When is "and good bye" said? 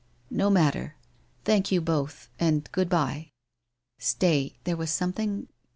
2.39-3.33